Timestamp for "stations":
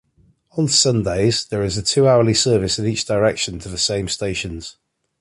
4.07-4.77